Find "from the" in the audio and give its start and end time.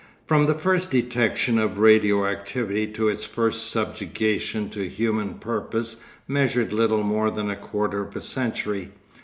0.25-0.55